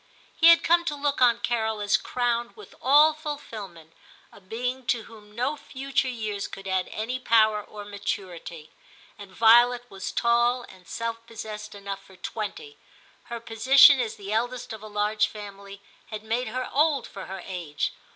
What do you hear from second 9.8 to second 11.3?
was tall and self